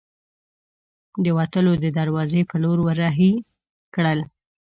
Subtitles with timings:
[1.23, 3.31] د وتلو د دراوزې په لور ور هۍ
[3.95, 4.19] کړل.